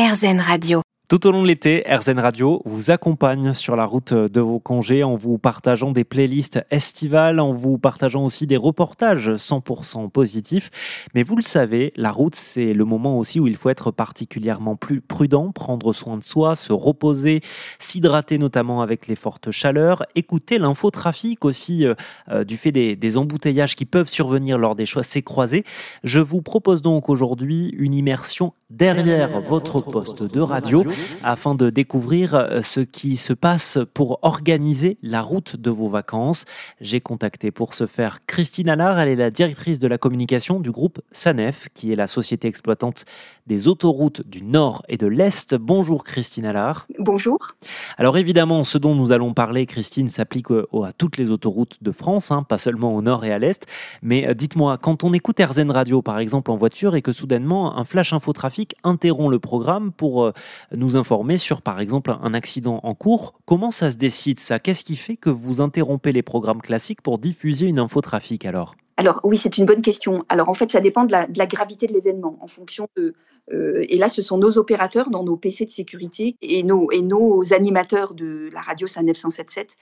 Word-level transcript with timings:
RZN 0.00 0.40
Radio. 0.40 0.80
Tout 1.10 1.26
au 1.26 1.32
long 1.32 1.42
de 1.42 1.48
l'été, 1.48 1.84
RZN 1.86 2.20
Radio 2.20 2.62
vous 2.64 2.90
accompagne 2.90 3.52
sur 3.52 3.76
la 3.76 3.84
route 3.84 4.14
de 4.14 4.40
vos 4.40 4.60
congés 4.60 5.02
en 5.02 5.16
vous 5.16 5.36
partageant 5.36 5.90
des 5.90 6.04
playlists 6.04 6.64
estivales, 6.70 7.40
en 7.40 7.52
vous 7.52 7.76
partageant 7.76 8.24
aussi 8.24 8.46
des 8.46 8.56
reportages 8.56 9.28
100% 9.28 10.08
positifs. 10.08 10.70
Mais 11.14 11.22
vous 11.22 11.36
le 11.36 11.42
savez, 11.42 11.92
la 11.96 12.12
route, 12.12 12.36
c'est 12.36 12.72
le 12.72 12.84
moment 12.84 13.18
aussi 13.18 13.40
où 13.40 13.46
il 13.48 13.56
faut 13.56 13.68
être 13.68 13.90
particulièrement 13.90 14.76
plus 14.76 15.02
prudent, 15.02 15.50
prendre 15.50 15.92
soin 15.92 16.16
de 16.16 16.22
soi, 16.22 16.54
se 16.54 16.72
reposer, 16.72 17.40
s'hydrater 17.80 18.38
notamment 18.38 18.80
avec 18.80 19.06
les 19.06 19.16
fortes 19.16 19.50
chaleurs, 19.50 20.04
écouter 20.14 20.58
l'infotrafic 20.58 21.44
aussi 21.44 21.84
euh, 21.84 21.94
euh, 22.30 22.44
du 22.44 22.56
fait 22.56 22.72
des, 22.72 23.16
embouteillages 23.18 23.74
qui 23.74 23.84
peuvent 23.84 24.08
survenir 24.08 24.56
lors 24.56 24.76
des 24.76 24.86
chaussées 24.86 25.22
croisées. 25.22 25.64
Je 26.04 26.20
vous 26.20 26.40
propose 26.40 26.80
donc 26.80 27.10
aujourd'hui 27.10 27.74
une 27.76 27.92
immersion 27.92 28.54
derrière 28.70 29.40
votre 29.40 29.80
poste 29.80 30.22
de 30.22 30.40
radio 30.40 30.84
afin 31.24 31.54
de 31.54 31.70
découvrir 31.70 32.34
euh, 32.34 32.62
ce 32.62 32.80
qui 32.80 33.16
se 33.16 33.32
passe 33.32 33.78
pour 33.94 34.20
organiser 34.22 34.96
la 35.02 35.22
route 35.22 35.56
de 35.56 35.70
vos 35.70 35.88
vacances. 35.88 36.44
J'ai 36.80 37.00
contacté 37.00 37.50
pour 37.50 37.74
ce 37.74 37.86
faire 37.86 38.24
Christine 38.26 38.68
Allard, 38.68 39.00
elle 39.00 39.08
est 39.08 39.16
la 39.16 39.30
directrice 39.30 39.80
de 39.80 39.88
la 39.88 39.98
communication 39.98 40.60
du 40.60 40.70
groupe 40.70 41.00
SANEF, 41.10 41.68
qui 41.74 41.92
est 41.92 41.96
la 41.96 42.06
société 42.06 42.46
exploitante 42.46 43.04
des 43.46 43.66
autoroutes 43.66 44.22
du 44.26 44.44
Nord 44.44 44.84
et 44.88 44.96
de 44.96 45.08
l'Est. 45.08 45.56
Bonjour 45.56 46.04
Christine 46.04 46.46
Allard. 46.46 46.86
Bonjour. 46.98 47.56
Alors 47.98 48.16
évidemment, 48.18 48.62
ce 48.62 48.78
dont 48.78 48.94
nous 48.94 49.10
allons 49.10 49.34
parler, 49.34 49.66
Christine, 49.66 50.08
s'applique 50.08 50.50
à 50.50 50.92
toutes 50.96 51.16
les 51.16 51.30
autoroutes 51.30 51.82
de 51.82 51.90
France, 51.90 52.30
hein, 52.30 52.44
pas 52.44 52.58
seulement 52.58 52.94
au 52.94 53.02
Nord 53.02 53.24
et 53.24 53.32
à 53.32 53.38
l'Est. 53.38 53.66
Mais 54.02 54.28
euh, 54.28 54.34
dites-moi, 54.34 54.78
quand 54.78 55.02
on 55.02 55.12
écoute 55.12 55.40
RZN 55.40 55.70
Radio 55.72 56.02
par 56.02 56.20
exemple 56.20 56.52
en 56.52 56.56
voiture 56.56 56.94
et 56.94 57.02
que 57.02 57.12
soudainement 57.12 57.76
un 57.76 57.84
flash 57.84 58.12
infotrafic 58.12 58.59
interrompt 58.84 59.30
le 59.30 59.38
programme 59.38 59.92
pour 59.92 60.24
euh, 60.24 60.32
nous 60.74 60.96
informer 60.96 61.36
sur, 61.36 61.62
par 61.62 61.80
exemple, 61.80 62.16
un 62.22 62.34
accident 62.34 62.80
en 62.82 62.94
cours. 62.94 63.34
Comment 63.44 63.70
ça 63.70 63.90
se 63.90 63.96
décide 63.96 64.38
ça? 64.38 64.58
Qu'est-ce 64.58 64.84
qui 64.84 64.96
fait 64.96 65.16
que 65.16 65.30
vous 65.30 65.60
interrompez 65.60 66.12
les 66.12 66.22
programmes 66.22 66.62
classiques 66.62 67.02
pour 67.02 67.18
diffuser 67.18 67.66
une 67.66 67.78
infotrafic 67.78 68.44
alors? 68.44 68.74
Alors 68.96 69.20
oui, 69.24 69.38
c'est 69.38 69.56
une 69.56 69.64
bonne 69.64 69.80
question. 69.80 70.26
Alors 70.28 70.50
en 70.50 70.54
fait, 70.54 70.70
ça 70.70 70.80
dépend 70.80 71.04
de 71.04 71.12
la, 71.12 71.46
gravité 71.46 71.86
de 71.86 71.92
l'événement, 71.94 72.36
en 72.42 72.46
fonction 72.46 72.86
de. 72.96 73.14
Euh, 73.50 73.82
et 73.88 73.96
là, 73.96 74.10
ce 74.10 74.20
sont 74.20 74.36
nos 74.36 74.58
opérateurs 74.58 75.08
dans 75.08 75.24
nos 75.24 75.38
PC 75.38 75.64
de 75.64 75.70
sécurité 75.70 76.36
et 76.42 76.62
nos, 76.62 76.90
et 76.90 77.00
nos 77.00 77.54
animateurs 77.54 78.12
de 78.12 78.50
la 78.52 78.60
radio 78.60 78.86
SAN 78.86 79.04
977 79.04 79.76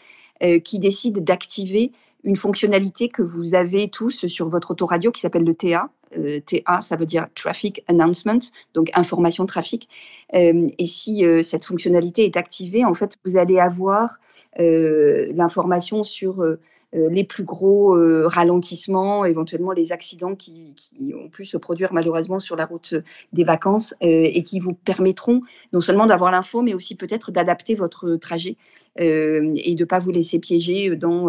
euh, 0.45 0.61
qui 0.61 0.79
décident 0.79 1.21
d'activer 1.21 1.91
une 2.23 2.37
fonctionnalité 2.37 3.09
que 3.09 3.23
vous 3.23 3.57
avez 3.57 3.89
tous 3.89 4.27
sur 4.27 4.49
votre 4.49 4.71
autoradio 4.71 5.11
qui 5.11 5.21
s'appelle 5.21 5.45
le 5.45 5.55
TA. 5.55 5.91
Euh, 6.17 6.41
TA, 6.41 6.83
ça 6.83 6.97
veut 6.97 7.07
dire 7.07 7.25
Traffic 7.35 7.83
Announcement, 7.89 8.39
donc 8.75 8.91
information 8.95 9.47
trafic. 9.47 9.89
Euh, 10.35 10.69
et 10.79 10.87
si 10.87 11.25
euh, 11.25 11.43
cette 11.43 11.65
fonctionnalité 11.65 12.25
est 12.25 12.37
activée, 12.37 12.85
en 12.85 12.95
fait, 12.95 13.17
vous 13.25 13.37
allez 13.37 13.59
avoir 13.59 14.19
l'information 14.57 16.03
sur 16.03 16.45
les 16.93 17.25
plus 17.25 17.45
gros 17.45 17.95
euh, 17.97 18.27
ralentissements, 18.27 19.25
éventuellement 19.25 19.73
les 19.73 19.93
accidents 19.93 20.35
qui, 20.35 20.75
ont 21.15 21.29
pu 21.29 21.45
se 21.45 21.57
produire 21.57 21.93
malheureusement 21.93 22.39
sur 22.39 22.57
la 22.57 22.67
route 22.67 22.95
des 23.33 23.45
vacances 23.45 23.95
euh, 24.03 24.07
et 24.07 24.43
qui 24.43 24.59
vous 24.59 24.73
permettront 24.73 25.43
non 25.73 25.81
seulement 25.81 26.07
d'avoir 26.07 26.31
l'info, 26.31 26.63
mais 26.63 26.75
aussi 26.75 26.95
peut-être 26.95 27.31
d'adapter 27.31 27.75
votre 27.75 28.17
trajet 28.17 28.57
et 28.97 29.75
de 29.75 29.81
ne 29.81 29.85
pas 29.85 30.01
vous 30.01 30.11
laisser 30.11 30.41
piéger 30.41 30.97
dans, 30.97 31.29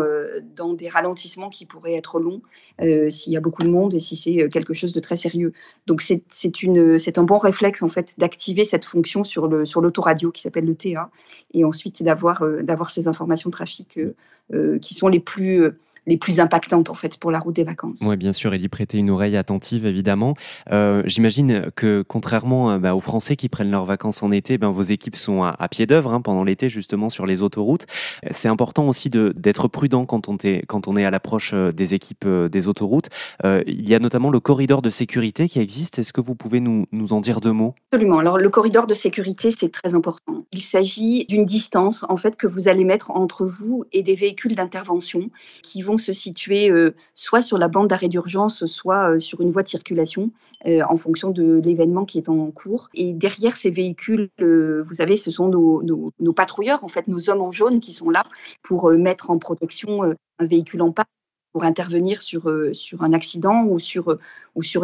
des 0.74 0.90
ralentissements 0.90 1.50
qui 1.50 1.68
pourraient 1.68 1.94
être 1.94 2.20
longs 2.20 2.42
s'il 3.10 3.34
y 3.34 3.38
a 3.38 3.42
beaucoup 3.42 3.62
de 3.62 3.70
monde 3.70 3.94
et 3.94 4.00
si 4.00 4.18
c'est 4.18 4.50
quelque 4.50 4.74
chose 4.74 4.92
de 4.92 5.00
très 5.00 5.18
sérieux. 5.18 5.54
Donc 5.86 6.02
c'est 6.02 7.18
un 7.18 7.24
bon 7.24 7.38
réflexe 7.38 7.84
en 7.84 7.90
fait 7.90 8.16
d'activer 8.18 8.64
cette 8.64 8.86
fonction 8.86 9.24
sur 9.24 9.48
l'autoradio 9.48 10.32
qui 10.32 10.42
s'appelle 10.42 10.66
le 10.66 10.74
TA 10.76 11.12
et 11.54 11.64
ensuite 11.64 12.02
d'avoir 12.04 12.90
ces 12.90 13.08
informations 13.08 13.50
trafic 13.50 13.98
euh, 13.98 14.16
qui 14.80 14.94
sont 14.94 15.08
les 15.08 15.20
plus 15.20 15.62
euh, 15.62 15.72
les 16.10 16.18
plus 16.18 16.40
impactantes 16.40 16.90
en 16.90 16.96
fait 16.96 17.18
pour 17.18 17.32
la 17.32 17.40
route 17.40 17.56
des 17.56 17.64
vacances. 17.64 18.00
Oui, 18.02 18.18
bien 18.18 18.34
sûr, 18.34 18.54
et 18.54 18.58
d'y 18.58 18.68
prêter 18.68 18.98
une 18.98 19.10
oreille 19.10 19.38
attentive 19.38 19.86
évidemment. 19.86 20.34
Euh, 20.72 21.04
j'imagine 21.06 21.70
que 21.76 22.04
contrairement 22.06 22.72
euh, 22.72 22.78
bah, 22.80 22.96
aux 22.96 23.02
Français 23.02 23.36
qui 23.36 23.48
prennent 23.48 23.72
leurs 23.72 23.86
vacances 23.86 24.24
en 24.24 24.32
été, 24.32 24.58
ben, 24.58 24.72
vos 24.72 24.84
équipes 24.84 25.16
sont 25.16 25.44
à, 25.44 25.68
pied 25.70 25.86
d'œuvre 25.86 26.12
hein, 26.12 26.22
pendant 26.22 26.44
l'été 26.44 26.68
justement 26.68 27.10
sur 27.10 27.26
les 27.26 27.42
autoroutes. 27.42 27.86
C'est 28.32 28.50
important 28.50 28.90
aussi 28.90 29.10
d'être 29.10 29.68
prudent 29.68 30.06
quand 30.06 30.28
on, 30.28 30.38
est, 30.44 30.66
quand 30.66 30.88
on 30.88 30.98
est 30.98 31.06
à 31.06 31.12
l'approche 31.12 31.52
euh, 31.54 31.72
des 31.72 31.94
équipes 31.94 32.28
des 32.28 32.68
autoroutes. 32.68 33.10
il 33.44 33.88
y 33.88 33.94
a 33.94 34.00
notamment 34.00 34.32
le 34.32 34.40
corridor 34.40 34.82
de 34.82 34.90
sécurité 34.90 35.48
qui 35.48 35.60
existe. 35.60 36.00
Est-ce 36.00 36.12
que 36.12 36.22
vous 36.22 36.36
pouvez 36.36 36.60
nous, 36.60 36.88
nous 36.92 37.14
en 37.14 37.22
dire 37.22 37.40
deux 37.40 37.52
mots? 37.52 37.76
Absolument. 37.92 38.18
Alors 38.18 38.38
le 38.38 38.50
corridor 38.50 38.88
de 38.88 38.96
sécurité, 38.96 39.52
c'est 39.52 39.72
très 39.72 39.94
important. 39.94 40.46
Il 40.52 40.64
s'agit 40.64 41.26
d'une 41.26 41.46
distance 41.46 42.04
en 42.10 42.18
fait 42.18 42.36
que 42.36 42.48
vous 42.48 42.68
allez 42.68 42.84
mettre 42.84 43.12
entre 43.12 43.46
vous 43.46 43.86
et 43.92 44.02
des 44.02 44.16
véhicules 44.16 44.56
d'intervention 44.56 45.30
qui 45.62 45.82
vont 45.82 45.99
se 46.00 46.14
situer 46.14 46.72
euh, 46.72 46.96
soit 47.14 47.42
sur 47.42 47.58
la 47.58 47.68
bande 47.68 47.88
d'arrêt 47.88 48.08
d'urgence, 48.08 48.66
soit 48.66 49.12
euh, 49.12 49.20
sur 49.20 49.42
une 49.42 49.52
voie 49.52 49.64
de 49.64 49.68
circulation, 49.68 50.32
euh, 50.66 50.82
en 50.90 50.98
fonction 50.98 51.30
de 51.30 51.62
l'événement 51.64 52.06
qui 52.06 52.18
est 52.18 52.30
en 52.30 52.50
cours. 52.52 52.90
Et 52.94 53.14
derrière 53.14 53.58
ces 53.58 53.70
véhicules, 53.70 54.30
vous 54.40 54.94
savez, 54.96 55.18
ce 55.18 55.32
sont 55.32 55.50
nos, 55.50 56.34
patrouilleurs, 56.34 56.84
en 56.84 56.88
fait, 56.88 57.08
nos 57.08 57.30
hommes 57.30 57.42
en 57.42 57.52
jaune 57.52 57.80
qui 57.80 57.94
sont 57.94 58.10
là 58.10 58.24
pour 58.64 58.90
mettre 58.92 59.30
en 59.30 59.38
protection 59.38 60.04
un 60.04 60.46
véhicule 60.46 60.82
en 60.82 60.92
panne 60.92 61.06
pour 61.54 61.64
intervenir 61.64 62.22
sur, 62.22 62.48
un 62.48 63.14
accident 63.14 63.66
ou 63.66 63.80
sur, 63.80 64.18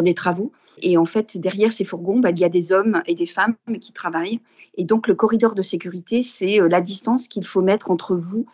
des 0.02 0.14
travaux. 0.14 0.52
Et 0.82 0.96
en 0.96 1.04
fait, 1.04 1.38
derrière 1.38 1.72
ces 1.72 1.84
fourgons, 1.84 2.20
bah, 2.20 2.30
il 2.30 2.38
y 2.38 2.44
a 2.44 2.48
des 2.48 2.72
hommes 2.72 3.02
et 3.06 3.14
des 3.14 3.26
femmes 3.26 3.56
qui 3.80 3.92
travaillent. 3.92 4.40
Et 4.76 4.84
donc, 4.84 5.08
le 5.08 5.14
corridor 5.14 5.54
de 5.54 5.62
sécurité, 5.62 6.22
c'est 6.22 6.58
la 6.68 6.80
distance 6.80 7.28
qu'il 7.28 7.44
faut 7.44 7.62
mettre 7.62 7.90
entre 7.90 8.14
vous 8.14 8.46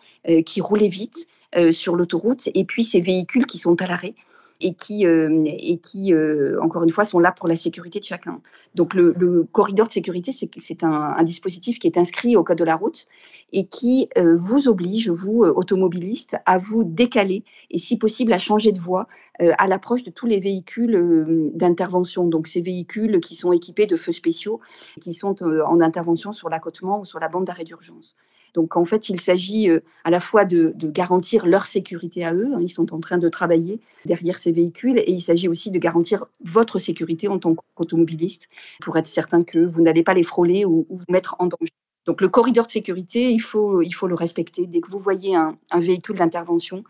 qui 0.45 0.61
roulez 0.61 0.87
vite 0.87 1.27
sur 1.71 1.95
l'autoroute, 1.95 2.49
et 2.53 2.65
puis 2.65 2.83
ces 2.83 3.01
véhicules 3.01 3.45
qui 3.45 3.57
sont 3.57 3.81
à 3.81 3.87
l'arrêt 3.87 4.15
et 4.63 4.73
qui, 4.73 5.05
euh, 5.05 5.43
et 5.45 5.77
qui 5.77 6.13
euh, 6.13 6.59
encore 6.61 6.83
une 6.83 6.89
fois, 6.89 7.05
sont 7.05 7.19
là 7.19 7.31
pour 7.31 7.47
la 7.47 7.55
sécurité 7.55 7.99
de 7.99 8.05
chacun. 8.05 8.39
Donc 8.75 8.93
le, 8.93 9.45
corridor 9.51 9.87
de 9.87 9.93
sécurité, 9.93 10.31
c'est 10.31 10.83
un, 10.83 11.15
un, 11.17 11.23
dispositif 11.23 11.79
qui 11.79 11.87
est 11.87 11.97
inscrit 11.97 12.35
au 12.35 12.43
code 12.43 12.57
de 12.57 12.63
la 12.63 12.75
route 12.75 13.05
et 13.51 13.65
qui 13.65 14.09
vous 14.15 14.67
oblige, 14.67 15.09
vous, 15.09 15.43
automobilistes, 15.43 16.37
à 16.45 16.57
vous 16.57 16.83
décaler 16.83 17.43
et 17.71 17.77
si 17.77 17.97
possible 17.97 18.33
à 18.33 18.39
changer 18.39 18.71
de 18.71 18.79
voie 18.79 19.07
à 19.39 19.67
l'approche 19.67 20.03
de 20.03 20.11
tous 20.11 20.27
les 20.27 20.39
véhicules 20.39 21.51
d'intervention. 21.53 22.27
Donc 22.27 22.47
ces 22.47 22.61
véhicules 22.61 23.19
qui 23.19 23.35
sont 23.35 23.51
équipés 23.51 23.87
de 23.87 23.95
feux 23.95 24.11
spéciaux, 24.11 24.59
qui 25.01 25.13
sont 25.13 25.43
en 25.43 25.81
intervention 25.81 26.31
sur 26.33 26.49
l'accotement 26.49 26.99
ou 26.99 27.05
sur 27.05 27.19
la 27.19 27.29
bande 27.29 27.45
d'arrêt 27.45 27.63
d'urgence. 27.63 28.15
Donc 28.53 28.77
en 28.77 28.85
fait, 28.85 29.09
il 29.09 29.19
s'agit 29.19 29.69
euh, 29.69 29.79
à 30.03 30.11
la 30.11 30.19
fois 30.19 30.45
de, 30.45 30.73
garantir 30.77 31.45
leur 31.45 31.65
sécurité 31.65 32.23
à 32.23 32.33
eux, 32.33 32.51
hein, 32.53 32.59
ils 32.61 32.69
sont 32.69 32.93
en 32.93 32.99
train 32.99 33.17
de 33.17 33.29
travailler 33.29 33.79
derrière 34.05 34.37
ces 34.37 34.51
véhicules, 34.51 34.99
et 34.99 35.11
il 35.11 35.21
s'agit 35.21 35.47
aussi 35.47 35.71
de 35.71 35.79
garantir 35.79 36.25
votre 36.43 36.79
sécurité 36.79 37.27
en 37.27 37.39
tant 37.39 37.55
qu'automobiliste 37.55 38.47
pour 38.81 38.97
être 38.97 39.07
certain 39.07 39.43
que 39.43 39.59
vous 39.59 39.81
n'allez 39.81 40.03
pas 40.03 40.13
les 40.13 40.23
frôler 40.23 40.65
ou, 40.65 40.85
vous 40.89 41.05
mettre 41.09 41.35
en 41.39 41.47
danger. 41.47 41.71
Donc 42.05 42.21
le 42.21 42.27
corridor 42.27 42.65
de 42.65 42.71
sécurité, 42.71 43.31
il 43.31 43.39
faut, 43.39 43.81
il 43.81 43.91
faut 43.91 44.07
le 44.07 44.15
respecter. 44.15 44.67
Dès 44.67 44.81
que 44.81 44.89
vous 44.89 44.99
voyez 44.99 45.35
un 45.35 45.57
véhicule 45.79 46.17
d'intervention, 46.17 46.83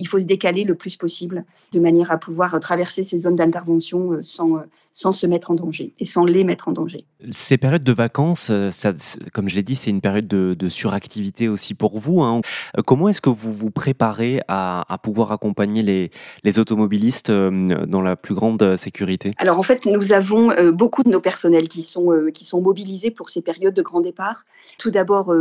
il 0.00 0.06
faut 0.06 0.20
se 0.20 0.26
décaler 0.26 0.64
le 0.64 0.76
plus 0.76 0.96
possible 0.96 1.44
de 1.72 1.80
manière 1.80 2.12
à 2.12 2.18
pouvoir 2.18 2.58
traverser 2.60 3.02
ces 3.02 3.18
zones 3.18 3.34
d'intervention 3.34 4.12
euh, 4.12 4.22
sans, 4.22 4.56
euh, 4.56 4.60
sans 4.92 5.10
se 5.10 5.26
mettre 5.26 5.50
en 5.50 5.54
danger 5.54 5.92
et 5.98 6.04
sans 6.04 6.24
les 6.24 6.44
mettre 6.44 6.68
en 6.68 6.72
danger. 6.72 7.04
Ces 7.30 7.58
périodes 7.58 7.82
de 7.82 7.92
vacances, 7.92 8.50
euh, 8.50 8.70
ça, 8.70 8.92
comme 9.32 9.48
je 9.48 9.56
l'ai 9.56 9.64
dit, 9.64 9.74
c'est 9.74 9.90
une 9.90 10.00
période 10.00 10.28
de, 10.28 10.68
suractivité 10.68 11.48
aussi 11.48 11.74
pour 11.74 11.98
vous. 11.98 12.20
Hein. 12.20 12.42
Comment 12.86 13.08
est-ce 13.08 13.20
que 13.20 13.30
vous 13.30 13.52
vous 13.52 13.70
préparez 13.70 14.40
à, 14.48 14.84
pouvoir 15.02 15.32
accompagner 15.32 15.82
les, 15.82 16.10
les, 16.44 16.58
automobilistes 16.58 17.30
dans 17.30 18.02
la 18.02 18.16
plus 18.16 18.34
grande 18.34 18.76
sécurité? 18.76 19.32
Alors 19.38 19.58
en 19.58 19.62
fait, 19.62 19.86
nous 19.86 20.12
avons 20.12 20.50
beaucoup 20.72 21.02
de 21.02 21.08
nos 21.08 21.20
personnels 21.20 21.68
qui 21.68 21.82
sont, 21.82 22.28
qui 22.34 22.44
sont 22.44 22.60
mobilisés 22.60 23.10
pour 23.10 23.30
ces 23.30 23.40
périodes 23.40 23.72
de 23.72 23.80
grand 23.80 24.02
départ. 24.02 24.44
Tout 24.78 24.90
d'abord, 24.90 25.32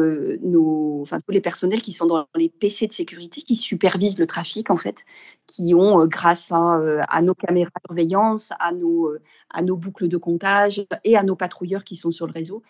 nos, 0.41 1.01
enfin, 1.01 1.19
tous 1.19 1.33
les 1.33 1.41
personnels 1.41 1.81
qui 1.81 1.91
sont 1.91 2.05
dans 2.05 2.25
les 2.35 2.47
PC 2.47 2.87
de 2.87 2.93
sécurité, 2.93 3.41
qui 3.41 3.57
supervisent 3.57 4.17
le 4.17 4.27
trafic 4.27 4.46
en 4.69 4.77
fait, 4.77 5.05
qui 5.47 5.73
ont, 5.73 6.01
euh, 6.01 6.05
grâce 6.05 6.51
euh, 6.51 6.99
à, 7.07 7.21
nos 7.21 7.33
caméras 7.33 7.71
de 7.75 7.87
surveillance, 7.87 8.51
à 8.59 8.73
nos, 8.73 9.07
euh, 9.07 9.21
à 9.49 9.61
nos 9.61 9.77
boucles 9.77 10.09
de 10.09 10.17
comptage 10.17 10.85
et 11.05 11.17
à 11.17 11.23
nos 11.23 11.35
patrouilleurs 11.35 11.85
qui 11.85 11.95
sont 11.95 12.11
sur 12.11 12.27
le 12.27 12.33
réseau, 12.33 12.61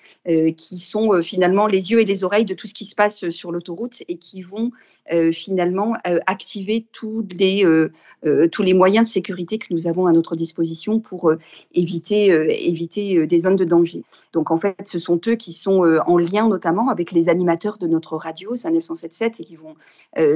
qui 0.55 0.77
sont 0.77 1.21
finalement 1.23 1.65
les 1.65 1.89
yeux 1.89 1.99
et 1.99 2.05
les 2.05 2.23
oreilles 2.23 2.45
de 2.45 2.53
tout 2.53 2.67
ce 2.67 2.73
qui 2.73 2.85
se 2.85 2.93
passe 2.93 3.29
sur 3.29 3.51
l'autoroute 3.51 4.03
et 4.07 4.17
qui 4.17 4.43
vont 4.43 4.71
finalement 5.33 5.93
activer 6.27 6.85
tous 6.91 7.25
les, 7.37 7.65
tous 8.51 8.61
les 8.61 8.73
moyens 8.73 9.07
de 9.07 9.11
sécurité 9.11 9.57
que 9.57 9.67
nous 9.71 9.87
avons 9.87 10.05
à 10.05 10.11
notre 10.11 10.35
disposition 10.35 10.99
pour 10.99 11.33
éviter, 11.73 12.27
éviter 12.67 13.25
des 13.25 13.39
zones 13.39 13.55
de 13.55 13.65
danger. 13.65 14.03
Donc 14.33 14.51
en 14.51 14.57
fait, 14.57 14.87
ce 14.87 14.99
sont 14.99 15.19
eux 15.27 15.35
qui 15.35 15.53
sont 15.53 15.81
en 16.05 16.17
lien 16.17 16.47
notamment 16.47 16.89
avec 16.89 17.11
les 17.11 17.27
animateurs 17.27 17.79
de 17.79 17.87
notre 17.87 18.17
radio, 18.17 18.55
SAN 18.55 18.71
977, 18.71 19.39
et 19.39 19.45
qui 19.45 19.55
vont 19.55 19.75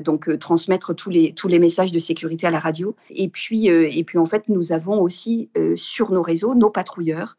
donc 0.02 0.38
transmettre 0.40 0.96
tous 0.96 1.12
les 1.12 1.31
tous 1.36 1.48
les 1.48 1.60
messages 1.60 1.92
de 1.92 2.00
sécurité 2.00 2.48
à 2.48 2.52
la 2.52 2.60
radio. 2.60 2.96
Et 3.10 3.30
puis, 3.30 3.68
et 3.68 4.04
puis 4.04 4.18
en 4.18 4.26
fait, 4.26 4.50
nous 4.50 4.72
avons 4.72 5.02
aussi 5.02 5.50
sur 5.76 6.12
nos 6.12 6.22
réseaux 6.22 6.56
nos 6.56 6.70
patrouilleurs, 6.70 7.38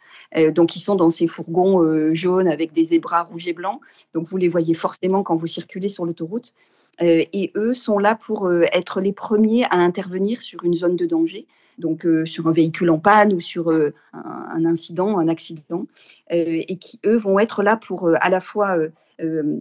donc 0.50 0.76
ils 0.76 0.80
sont 0.80 0.94
dans 0.94 1.10
ces 1.10 1.26
fourgons 1.26 2.14
jaunes 2.14 2.48
avec 2.48 2.72
des 2.72 2.84
zébras 2.84 3.22
rouges 3.22 3.48
et 3.48 3.52
blancs. 3.52 3.80
Donc 4.14 4.26
vous 4.28 4.36
les 4.36 4.48
voyez 4.48 4.74
forcément 4.74 5.22
quand 5.22 5.36
vous 5.36 5.46
circulez 5.46 5.88
sur 5.88 6.04
l'autoroute. 6.04 6.54
et 7.00 7.52
eux 7.56 7.74
sont 7.74 7.98
là 7.98 8.14
pour 8.14 8.52
être 8.72 9.00
les 9.00 9.12
premiers 9.12 9.64
à 9.64 9.76
intervenir 9.76 10.42
sur 10.42 10.64
une 10.64 10.74
zone 10.74 10.96
de 10.96 11.06
danger 11.06 11.46
donc 11.78 12.06
sur 12.26 12.46
un 12.48 12.52
véhicule 12.52 12.90
en 12.90 12.98
panne 12.98 13.32
ou 13.32 13.40
sur 13.40 13.70
un, 13.70 14.64
incident, 14.64 15.18
un 15.18 15.28
accident, 15.28 15.86
et 16.30 16.76
qui, 16.76 17.00
eux, 17.06 17.16
vont 17.16 17.38
être 17.38 17.62
là 17.62 17.76
pour 17.76 18.10
à 18.14 18.28
la 18.28 18.40
fois 18.40 18.78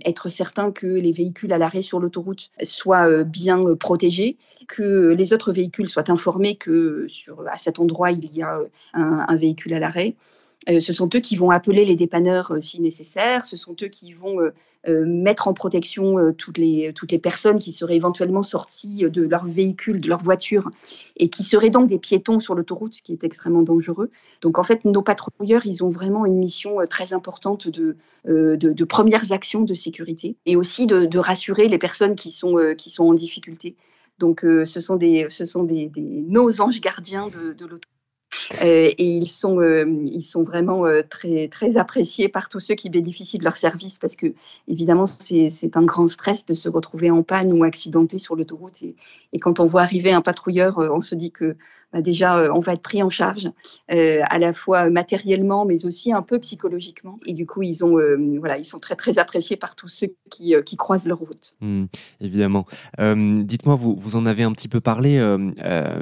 être 0.06 0.28
certains 0.28 0.72
que 0.72 0.88
les 0.88 1.12
véhicules 1.12 1.54
à 1.54 1.58
l'arrêt 1.58 1.82
sur 1.82 2.00
l'autoroute 2.00 2.52
soient 2.64 3.24
bien 3.24 3.64
protégés, 3.76 4.38
que 4.68 5.10
les 5.10 5.34
autres 5.34 5.52
véhicules 5.52 5.90
soient 5.90 6.10
informés 6.10 6.56
que 6.56 7.06
sur, 7.08 7.48
à 7.48 7.58
cet 7.58 7.80
endroit, 7.80 8.12
il 8.12 8.36
y 8.36 8.42
a 8.42 8.60
un 8.94 9.36
véhicule 9.36 9.74
à 9.74 9.80
l'arrêt, 9.80 10.16
euh, 10.70 10.80
ce 10.80 10.94
sont 10.94 11.10
eux 11.16 11.20
qui 11.20 11.36
vont 11.36 11.50
appeler 11.50 11.86
les 11.86 11.96
dépanneurs 11.96 12.52
euh, 12.54 12.60
si 12.60 12.82
nécessaire. 12.82 13.46
Ce 13.46 13.58
sont 13.58 13.76
eux 13.82 13.88
qui 13.88 14.14
vont 14.14 14.40
euh, 14.42 14.54
mettre 14.88 15.48
en 15.48 15.54
protection 15.54 16.34
toutes, 16.34 16.58
les, 16.58 16.92
toutes 16.94 17.12
les 17.12 17.20
personnes 17.20 17.60
qui 17.60 17.72
seraient 17.72 17.96
éventuellement 17.96 18.42
sorties 18.42 19.06
de 19.10 19.22
leur 19.22 19.46
véhicule, 19.46 20.02
de 20.02 20.10
leur 20.10 20.24
voiture, 20.24 20.72
et 21.18 21.30
qui 21.30 21.44
seraient 21.44 21.70
donc 21.70 21.88
des 21.88 22.00
piétons 22.00 22.40
sur 22.40 22.56
l'autoroute, 22.56 22.96
ce 22.96 23.02
qui 23.02 23.14
est 23.14 23.24
extrêmement 23.24 23.62
dangereux. 23.62 24.10
Donc 24.42 24.58
en 24.58 24.64
fait, 24.64 24.84
nos 24.86 25.02
patrouilleurs, 25.02 25.66
ils 25.66 25.84
ont 25.84 25.90
vraiment 25.90 26.26
une 26.26 26.38
mission 26.38 26.78
très 26.90 27.14
importante 27.14 27.68
de, 27.68 27.96
de, 28.26 28.84
premières 28.84 29.32
actions 29.32 29.62
de 29.62 29.74
sécurité 29.74 30.36
et 30.46 30.56
aussi 30.56 30.88
de, 30.88 31.18
rassurer 31.18 31.68
les 31.68 31.78
personnes 31.78 32.16
qui 32.16 32.32
sont, 32.32 32.56
qui 32.78 32.90
sont 32.90 33.06
en 33.06 33.14
difficulté. 33.14 33.76
Donc 34.18 34.42
ce 34.42 34.80
sont, 34.80 34.96
des, 34.96 35.28
ce 35.30 35.46
sont 35.46 35.64
des, 35.64 35.92
nos 35.98 36.62
anges 36.62 36.82
gardiens 36.82 37.28
de, 37.28 37.54
de 37.54 37.66
l'autoroute. 37.66 38.01
Euh, 38.62 38.92
et 38.98 39.18
ils 39.18 39.28
sont, 39.28 39.60
euh, 39.60 39.86
ils 40.06 40.24
sont 40.24 40.44
vraiment 40.44 40.86
euh, 40.86 41.02
très, 41.08 41.48
très 41.48 41.78
appréciés 41.78 42.30
par 42.30 42.50
tous 42.50 42.60
ceux 42.60 42.76
qui 42.76 42.90
bénéficient 42.90 43.38
de 43.38 43.44
leur 43.44 43.58
service 43.58 44.00
parce 44.00 44.16
que, 44.16 44.34
évidemment, 44.68 45.06
c'est 45.06 45.78
un 45.78 45.84
grand 45.84 46.08
stress 46.08 46.46
de 46.46 46.54
se 46.54 46.70
retrouver 46.70 47.12
en 47.12 47.24
panne 47.24 47.52
ou 47.54 47.64
accidenté 47.64 48.20
sur 48.20 48.36
l'autoroute. 48.36 48.82
Et, 48.82 48.96
et, 49.34 49.40
quand 49.40 49.60
on 49.60 49.66
voit 49.66 49.82
arriver 49.82 50.12
un 50.12 50.22
patrouilleur, 50.22 50.78
on 50.78 51.02
se 51.02 51.16
dit 51.16 51.32
que 51.32 51.56
bah, 51.94 52.02
déjà, 52.02 52.38
euh, 52.38 52.50
on 52.54 52.60
va 52.60 52.74
être 52.74 52.82
pris 52.82 53.04
en 53.04 53.10
charge, 53.10 53.52
euh, 53.92 54.20
à 54.30 54.40
la 54.40 54.54
fois 54.54 54.90
matériellement, 54.90 55.66
mais 55.66 55.86
aussi 55.86 56.14
un 56.14 56.22
peu 56.22 56.40
psychologiquement. 56.40 57.20
Et 57.26 57.34
du 57.34 57.46
coup, 57.46 57.64
ils, 57.64 57.84
ont, 57.84 57.98
euh, 57.98 58.18
voilà, 58.40 58.58
ils 58.58 58.66
sont 58.66 58.80
très, 58.80 58.96
très 58.96 59.20
appréciés 59.20 59.58
par 59.58 59.76
tous 59.76 59.90
ceux 59.90 60.08
qui, 60.30 60.56
qui 60.66 60.78
croisent 60.78 61.08
leur 61.08 61.20
route. 61.20 61.56
Mmh, 61.60 61.86
évidemment. 62.22 62.66
Dites-moi, 62.98 63.76
vous, 63.76 63.96
vous 63.96 64.16
en 64.16 64.26
avez 64.26 64.44
un 64.44 64.52
petit 64.52 64.68
peu 64.68 64.80
parlé. 64.80 65.12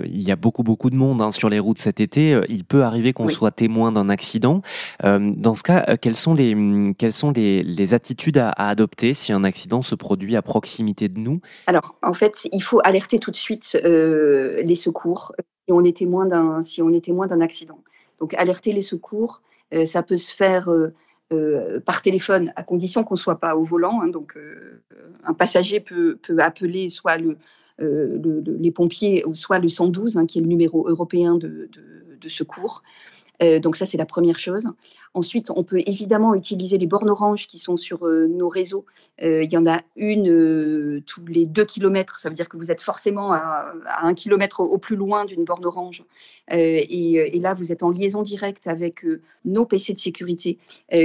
il 0.06 0.22
y 0.22 0.32
a 0.32 0.36
beaucoup, 0.36 0.64
beaucoup 0.64 0.90
de 0.90 0.96
monde 0.96 1.22
hein, 1.22 1.32
sur 1.32 1.50
les 1.50 1.60
routes 1.60 1.80
cet 1.80 2.00
été. 2.00 2.40
Il 2.50 2.66
peut 2.66 2.84
arriver 2.84 3.14
qu'on 3.14 3.28
soit 3.28 3.52
témoin 3.52 3.92
d'un 3.92 4.10
accident. 4.10 4.62
dans 5.04 5.56
ce 5.56 5.64
cas, 5.64 5.98
quelles 5.98 6.16
sont 6.16 6.34
les, 6.34 6.94
quelles 6.98 7.14
sont 7.14 7.32
les, 7.32 7.64
les 7.64 7.94
attitudes 7.94 8.38
à, 8.38 8.50
à, 8.50 8.70
adopter 8.70 9.14
si 9.14 9.32
un 9.34 9.44
accident 9.44 9.82
se 9.82 9.96
produit 9.96 10.36
à 10.36 10.42
proximité 10.42 11.10
de 11.10 11.20
nous? 11.20 11.42
Alors, 11.68 11.96
en 12.04 12.14
fait, 12.14 12.48
il 12.52 12.62
faut 12.62 12.80
alerter 12.84 13.20
tout 13.20 13.32
de 13.32 13.36
suite 13.36 13.78
les 13.84 14.76
secours 14.76 15.34
si 15.70 15.74
on 15.74 15.84
est 15.84 15.96
témoin 15.96 16.26
d'un 16.26 16.64
si 16.64 16.82
on 16.82 16.90
d'un 16.90 17.42
accident. 17.42 17.80
Donc 18.20 18.34
alerter 18.34 18.74
les 18.74 18.82
secours, 18.82 19.44
euh, 19.74 19.86
ça 19.86 20.02
peut 20.02 20.18
se 20.18 20.36
faire 20.36 20.68
euh, 20.72 20.94
euh, 21.32 21.80
par 21.80 22.02
téléphone 22.02 22.52
à 22.56 22.64
condition 22.64 23.04
qu'on 23.04 23.16
soit 23.16 23.40
pas 23.40 23.56
au 23.56 23.64
volant. 23.64 24.02
Hein. 24.02 24.08
donc 24.08 24.36
un 25.24 25.34
passager 25.36 25.80
peut, 25.80 26.18
peut 26.24 26.40
appeler 26.40 26.90
soit 26.90 27.18
le, 27.18 27.38
les 27.78 28.72
pompiers 28.72 29.24
ou 29.28 29.36
soit 29.36 29.60
le 29.60 29.70
112 29.70 30.18
hein, 30.18 30.26
qui 30.26 30.40
est 30.40 30.42
le 30.42 30.48
numéro 30.48 30.90
européen 30.90 31.36
de, 31.36 31.70
de 32.20 32.30
secours. 32.30 32.82
Euh, 33.42 33.60
donc 33.60 33.76
ça, 33.76 33.86
c'est 33.86 33.98
la 33.98 34.06
première 34.06 34.40
chose. 34.40 34.68
Ensuite, 35.14 35.50
on 35.56 35.64
peut 35.64 35.82
évidemment 35.86 36.36
utiliser 36.36 36.78
les 36.78 36.88
bornes 36.88 37.10
orange 37.10 37.48
qui 37.48 37.58
sont 37.58 37.78
sur 37.78 38.06
euh, 38.06 38.28
nos 38.28 38.50
réseaux. 38.50 38.86
Euh, 39.24 39.44
il 39.44 39.52
y 39.52 39.58
en 39.58 39.66
a 39.66 39.82
une 39.96 41.02
tous 41.06 41.26
les 41.26 41.46
deux 41.46 41.66
kilomètres. 41.66 42.20
Ça 42.20 42.30
veut 42.30 42.36
dire 42.36 42.50
que 42.50 42.58
vous 42.58 42.72
êtes 42.72 42.82
forcément 42.82 43.32
à, 43.32 43.74
un 44.02 44.14
kilomètre 44.14 44.60
au, 44.60 44.78
plus 44.78 44.96
loin 44.96 45.26
d'une 45.26 45.46
borne 45.46 45.66
orange. 45.66 46.04
Et, 46.52 47.40
là, 47.42 47.54
vous 47.54 47.72
êtes 47.72 47.84
en 47.84 47.90
liaison 47.90 48.22
directe 48.22 48.68
avec 48.68 49.06
nos 49.46 49.66
PC 49.66 49.94
de 49.94 50.00
sécurité 50.00 50.58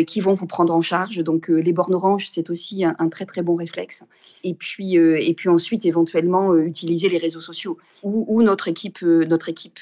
qui 0.06 0.20
vont 0.20 0.32
vous 0.32 0.46
prendre 0.46 0.74
en 0.74 0.82
charge. 0.82 1.18
Donc 1.18 1.48
les 1.48 1.72
bornes 1.72 1.94
orange, 1.94 2.28
c'est 2.28 2.50
aussi 2.50 2.84
un, 2.84 3.08
très 3.08 3.26
très 3.26 3.42
bon 3.42 3.54
réflexe. 3.54 4.04
Et 4.42 4.54
puis, 4.54 4.96
et 4.96 5.34
puis 5.34 5.48
ensuite, 5.48 5.86
éventuellement, 5.86 6.54
utiliser 6.56 7.08
les 7.08 7.18
réseaux 7.18 7.40
sociaux 7.40 7.78
ou, 8.02 8.42
notre 8.42 8.68
équipe, 8.68 9.02
notre 9.02 9.48
équipe 9.48 9.80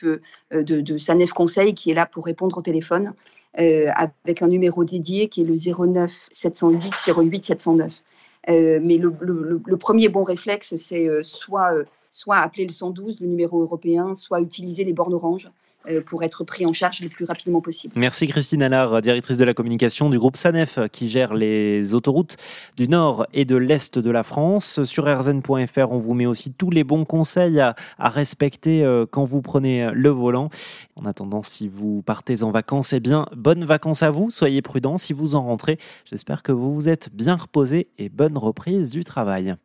de 0.52 0.98
Sanef 0.98 1.32
Conseil 1.32 1.74
qui 1.74 1.90
est 1.90 1.94
là 1.94 2.06
pour 2.06 2.24
répondre 2.24 2.41
au 2.46 2.62
téléphone 2.62 3.14
euh, 3.58 3.90
avec 3.94 4.42
un 4.42 4.48
numéro 4.48 4.84
dédié 4.84 5.28
qui 5.28 5.42
est 5.42 5.44
le 5.44 5.54
09 5.54 6.28
708 6.32 6.92
08 7.16 7.44
709. 7.44 8.02
mais 8.48 8.98
le, 8.98 9.76
premier 9.76 10.08
bon 10.08 10.24
réflexe, 10.24 10.76
c'est 10.76 11.08
euh, 11.08 11.22
soit, 11.22 11.74
euh, 11.74 11.84
soit 12.10 12.36
appeler 12.36 12.66
le 12.66 12.72
112, 12.72 13.20
le 13.20 13.26
numéro 13.26 13.60
européen, 13.60 14.14
soit 14.14 14.40
utiliser 14.40 14.84
les 14.84 14.92
bornes 14.92 15.14
oranges. 15.14 15.50
Euh, 15.88 16.00
pour 16.00 16.22
être 16.22 16.44
pris 16.44 16.64
en 16.64 16.72
charge 16.72 17.00
le 17.00 17.08
plus 17.08 17.24
rapidement 17.24 17.60
possible. 17.60 17.94
Merci 17.96 18.28
Christine 18.28 18.62
Allard, 18.62 19.00
directrice 19.00 19.36
de 19.36 19.44
la 19.44 19.54
communication 19.54 20.10
du 20.10 20.18
groupe 20.18 20.36
SANEF 20.36 20.78
qui 20.92 21.08
gère 21.08 21.34
les 21.34 21.94
autoroutes 21.94 22.36
du 22.76 22.88
nord 22.88 23.26
et 23.32 23.44
de 23.44 23.56
l'est 23.56 23.98
de 23.98 24.10
la 24.10 24.22
France. 24.22 24.82
Sur 24.84 25.06
rzn.fr, 25.06 25.90
on 25.90 25.98
vous 25.98 26.14
met 26.14 26.26
aussi 26.26 26.52
tous 26.52 26.70
les 26.70 26.84
bons 26.84 27.04
conseils 27.04 27.60
à, 27.60 27.74
respecter 27.98 28.84
euh, 28.84 29.06
quand 29.10 29.24
vous 29.24 29.42
prenez 29.42 29.90
le 29.92 30.10
volant. 30.10 30.50
En 30.96 31.04
attendant, 31.04 31.42
si 31.42 31.68
vous 31.68 32.02
partez 32.02 32.42
en 32.42 32.50
vacances, 32.50 32.92
eh 32.92 33.00
bien, 33.00 33.26
bonnes 33.34 33.64
vacances 33.64 34.02
à 34.02 34.10
vous. 34.10 34.30
Soyez 34.30 34.62
prudents 34.62 34.98
si 34.98 35.12
vous 35.12 35.34
en 35.34 35.42
rentrez. 35.42 35.78
J'espère 36.04 36.42
que 36.42 36.52
vous 36.52 36.74
vous 36.74 36.88
êtes 36.88 37.10
bien 37.12 37.36
reposé 37.36 37.88
et 37.98 38.08
bonne 38.08 38.38
reprise 38.38 38.90
du 38.90 39.04
travail. 39.04 39.56